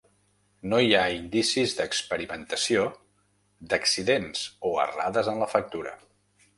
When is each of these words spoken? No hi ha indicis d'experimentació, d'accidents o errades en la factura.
No 0.69 0.79
hi 0.85 0.95
ha 0.99 1.03
indicis 1.17 1.75
d'experimentació, 1.81 2.87
d'accidents 3.75 4.45
o 4.73 4.77
errades 4.89 5.35
en 5.37 5.43
la 5.45 5.55
factura. 5.57 5.99